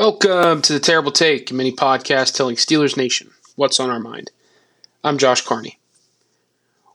Welcome 0.00 0.62
to 0.62 0.72
the 0.72 0.80
Terrible 0.80 1.12
Take, 1.12 1.50
a 1.50 1.54
mini 1.54 1.72
podcast 1.72 2.34
telling 2.34 2.56
Steelers 2.56 2.96
Nation 2.96 3.32
what's 3.56 3.78
on 3.78 3.90
our 3.90 4.00
mind. 4.00 4.30
I'm 5.04 5.18
Josh 5.18 5.42
Carney. 5.42 5.78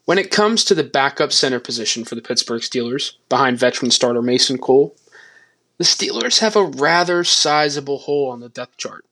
When 0.06 0.18
it 0.18 0.32
comes 0.32 0.64
to 0.64 0.74
the 0.74 0.82
backup 0.82 1.32
center 1.32 1.60
position 1.60 2.04
for 2.04 2.16
the 2.16 2.20
Pittsburgh 2.20 2.62
Steelers, 2.62 3.12
behind 3.28 3.60
veteran 3.60 3.92
starter 3.92 4.22
Mason 4.22 4.58
Cole, 4.58 4.96
the 5.78 5.84
Steelers 5.84 6.40
have 6.40 6.56
a 6.56 6.64
rather 6.64 7.22
sizable 7.22 7.98
hole 7.98 8.28
on 8.28 8.40
the 8.40 8.48
depth 8.48 8.76
chart. 8.76 9.04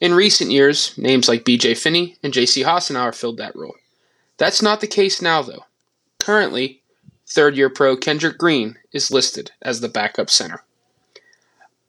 In 0.00 0.12
recent 0.12 0.50
years, 0.50 0.98
names 0.98 1.28
like 1.28 1.44
BJ 1.44 1.78
Finney 1.78 2.16
and 2.20 2.34
JC 2.34 2.64
Hassenauer 2.64 3.14
filled 3.14 3.36
that 3.36 3.54
role. 3.54 3.76
That's 4.38 4.60
not 4.60 4.80
the 4.80 4.88
case 4.88 5.22
now, 5.22 5.40
though. 5.40 5.66
Currently, 6.18 6.82
third 7.28 7.56
year 7.56 7.70
pro 7.70 7.96
Kendrick 7.96 8.38
Green 8.38 8.76
is 8.90 9.12
listed 9.12 9.52
as 9.62 9.80
the 9.80 9.88
backup 9.88 10.28
center. 10.30 10.64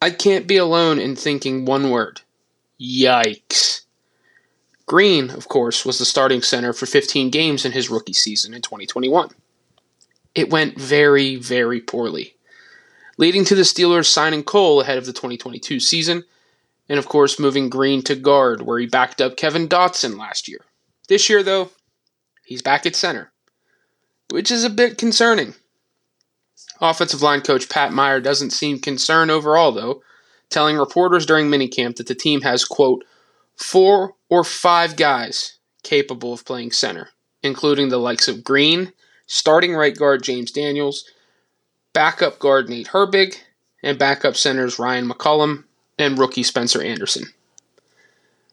I 0.04 0.10
can't 0.10 0.48
be 0.48 0.58
alone 0.58 1.00
in 1.00 1.16
thinking 1.16 1.64
one 1.64 1.90
word 1.90 2.24
yikes. 2.78 3.86
Green, 4.86 5.30
of 5.30 5.48
course, 5.48 5.86
was 5.86 5.98
the 5.98 6.04
starting 6.04 6.42
center 6.42 6.74
for 6.74 6.86
15 6.86 7.30
games 7.30 7.64
in 7.64 7.72
his 7.72 7.90
rookie 7.90 8.12
season 8.12 8.54
in 8.54 8.62
2021. 8.62 9.30
It 10.36 10.50
went 10.50 10.78
very, 10.78 11.38
very 11.38 11.80
poorly, 11.80 12.36
leading 13.18 13.46
to 13.46 13.56
the 13.56 13.62
Steelers 13.62 14.08
signing 14.08 14.44
Cole 14.44 14.82
ahead 14.82 14.98
of 14.98 15.06
the 15.06 15.14
2022 15.14 15.80
season, 15.80 16.26
and 16.90 17.00
of 17.00 17.08
course 17.08 17.40
moving 17.40 17.70
Green 17.70 18.02
to 18.02 18.16
guard, 18.16 18.64
where 18.64 18.80
he 18.80 18.88
backed 18.88 19.22
up 19.22 19.38
Kevin 19.38 19.70
Dotson 19.70 20.20
last 20.20 20.50
year. 20.50 20.66
This 21.08 21.30
year, 21.30 21.44
though, 21.44 21.70
he's 22.44 22.62
back 22.62 22.86
at 22.86 22.98
center, 22.98 23.32
which 24.30 24.52
is 24.52 24.66
a 24.66 24.70
bit 24.70 24.98
concerning. 24.98 25.56
Offensive 26.84 27.22
line 27.22 27.40
coach 27.40 27.70
Pat 27.70 27.94
Meyer 27.94 28.20
doesn't 28.20 28.50
seem 28.50 28.78
concerned 28.78 29.32
overall, 29.32 29.72
though, 29.72 30.04
telling 30.50 30.76
reporters 30.76 31.26
during 31.26 31.48
minicamp 31.48 31.96
that 31.96 32.08
the 32.08 32.14
team 32.14 32.42
has, 32.42 32.66
quote, 32.66 33.06
four 33.56 34.16
or 34.28 34.44
five 34.44 34.98
guys 34.98 35.60
capable 35.82 36.34
of 36.34 36.44
playing 36.44 36.74
center, 36.74 37.10
including 37.42 37.88
the 37.88 37.98
likes 37.98 38.28
of 38.28 38.44
Green, 38.44 38.92
starting 39.28 39.74
right 39.74 39.96
guard 39.96 40.24
James 40.24 40.52
Daniels, 40.52 41.10
backup 41.94 42.38
guard 42.38 42.68
Nate 42.68 42.90
Herbig, 42.90 43.38
and 43.82 43.98
backup 43.98 44.36
centers 44.36 44.78
Ryan 44.78 45.08
McCollum 45.08 45.64
and 45.98 46.18
rookie 46.18 46.44
Spencer 46.44 46.82
Anderson. 46.82 47.28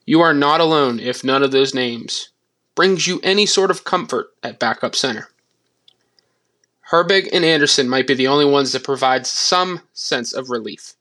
You 0.06 0.20
are 0.20 0.34
not 0.34 0.60
alone 0.60 1.00
if 1.00 1.24
none 1.24 1.42
of 1.42 1.50
those 1.50 1.74
names 1.74 2.30
brings 2.76 3.08
you 3.08 3.18
any 3.24 3.44
sort 3.44 3.72
of 3.72 3.82
comfort 3.82 4.28
at 4.44 4.60
backup 4.60 4.94
center. 4.94 5.30
Herbig 6.90 7.28
and 7.32 7.44
Anderson 7.44 7.88
might 7.88 8.06
be 8.06 8.14
the 8.14 8.26
only 8.26 8.44
ones 8.44 8.72
that 8.72 8.82
provide 8.82 9.26
some 9.26 9.80
sense 9.92 10.32
of 10.32 10.50
relief. 10.50 10.94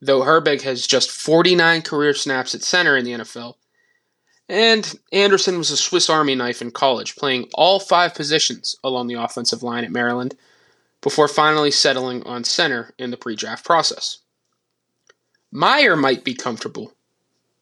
Though 0.00 0.20
Herbig 0.20 0.62
has 0.62 0.86
just 0.86 1.10
49 1.10 1.82
career 1.82 2.14
snaps 2.14 2.54
at 2.54 2.62
center 2.62 2.96
in 2.96 3.04
the 3.04 3.12
NFL, 3.12 3.54
and 4.48 4.98
Anderson 5.12 5.58
was 5.58 5.70
a 5.70 5.76
Swiss 5.76 6.10
Army 6.10 6.34
knife 6.34 6.60
in 6.60 6.70
college, 6.70 7.16
playing 7.16 7.48
all 7.54 7.78
five 7.78 8.14
positions 8.14 8.76
along 8.82 9.06
the 9.06 9.14
offensive 9.14 9.62
line 9.62 9.84
at 9.84 9.92
Maryland 9.92 10.36
before 11.00 11.28
finally 11.28 11.70
settling 11.70 12.22
on 12.24 12.44
center 12.44 12.92
in 12.98 13.10
the 13.10 13.16
pre 13.16 13.36
draft 13.36 13.64
process. 13.64 14.18
Meyer 15.52 15.96
might 15.96 16.24
be 16.24 16.34
comfortable, 16.34 16.92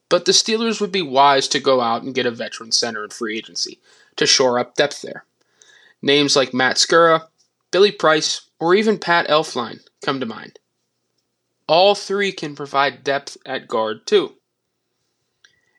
but 0.08 0.25
the 0.25 0.33
Steelers 0.33 0.80
would 0.80 0.92
be 0.92 1.02
wise 1.02 1.47
to 1.48 1.61
go 1.61 1.80
out 1.80 2.02
and 2.02 2.14
get 2.14 2.27
a 2.27 2.30
veteran 2.30 2.73
center 2.73 3.05
in 3.05 3.11
free 3.11 3.36
agency 3.36 3.78
to 4.17 4.27
shore 4.27 4.58
up 4.58 4.75
depth 4.75 5.02
there. 5.02 5.25
Names 6.03 6.37
like 6.37 6.55
Matt 6.55 6.77
Skura, 6.77 7.27
Billy 7.71 7.93
Price, 7.93 8.43
or 8.61 8.75
even 8.75 8.99
Pat 8.99 9.29
Elflein 9.29 9.81
come 10.05 10.21
to 10.21 10.27
mind. 10.27 10.59
All 11.67 11.95
three 11.95 12.33
can 12.33 12.57
provide 12.57 13.05
depth 13.05 13.37
at 13.45 13.69
guard 13.69 14.07
too. 14.07 14.35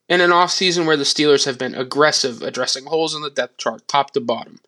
In 0.08 0.22
an 0.22 0.32
offseason 0.32 0.86
where 0.86 0.98
the 0.98 1.04
Steelers 1.04 1.46
have 1.46 1.58
been 1.58 1.76
aggressive 1.76 2.42
addressing 2.42 2.86
holes 2.86 3.16
in 3.16 3.22
the 3.22 3.30
depth 3.30 3.58
chart 3.58 3.88
top 3.88 4.12
to 4.12 4.20
bottom, 4.20 4.60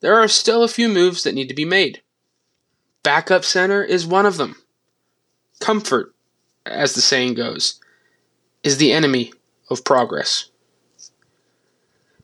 there 0.00 0.14
are 0.14 0.28
still 0.28 0.62
a 0.62 0.68
few 0.68 0.88
moves 0.88 1.22
that 1.22 1.34
need 1.34 1.48
to 1.48 1.54
be 1.54 1.64
made. 1.64 2.02
Backup 3.02 3.44
center 3.44 3.82
is 3.82 4.06
one 4.06 4.26
of 4.26 4.36
them. 4.36 4.56
Comfort, 5.60 6.14
as 6.64 6.94
the 6.94 7.00
saying 7.00 7.34
goes, 7.34 7.80
is 8.62 8.76
the 8.76 8.92
enemy 8.92 9.32
of 9.70 9.84
progress. 9.84 10.50